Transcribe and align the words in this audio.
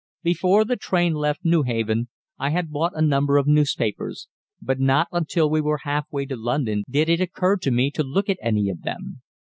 Before 0.23 0.65
the 0.65 0.77
train 0.77 1.13
left 1.13 1.45
Newhaven 1.45 2.07
I 2.39 2.49
had 2.49 2.71
bought 2.71 2.93
a 2.95 3.03
number 3.03 3.37
of 3.37 3.45
newspapers, 3.45 4.27
but 4.59 4.79
not 4.79 5.07
until 5.11 5.47
we 5.47 5.61
were 5.61 5.81
half 5.83 6.11
way 6.11 6.25
to 6.25 6.35
London 6.35 6.81
did 6.89 7.07
it 7.07 7.21
occur 7.21 7.55
to 7.57 7.69
me 7.69 7.91
to 7.91 8.01
look 8.01 8.27
at 8.27 8.39
any 8.41 8.67
of 8.71 8.81
them. 8.81 9.21